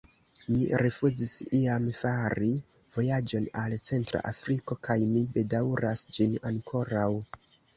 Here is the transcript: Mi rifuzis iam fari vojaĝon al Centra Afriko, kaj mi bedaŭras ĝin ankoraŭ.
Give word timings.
Mi 0.51 0.67
rifuzis 0.83 1.33
iam 1.57 1.85
fari 1.97 2.49
vojaĝon 2.97 3.45
al 3.65 3.77
Centra 3.91 4.23
Afriko, 4.33 4.79
kaj 4.89 4.97
mi 5.13 5.25
bedaŭras 5.37 6.07
ĝin 6.19 6.37
ankoraŭ. 6.53 7.09